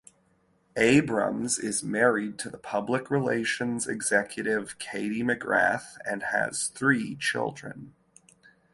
Abrams 0.77 1.59
is 1.59 1.83
married 1.83 2.39
to 2.39 2.49
public 2.57 3.11
relations 3.11 3.87
executive 3.87 4.79
Katie 4.79 5.21
McGrath 5.21 5.99
and 6.09 6.23
has 6.23 6.69
three 6.69 7.15
children. 7.17 7.93